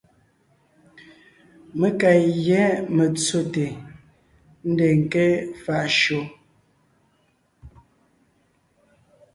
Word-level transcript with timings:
Mé 1.79 1.89
ka 1.99 2.11
gÿá 2.45 2.65
metsóte, 2.95 3.65
ńdeen 4.69 4.99
ńké 5.05 5.25
faʼ 5.63 5.85
shÿó. 5.99 6.19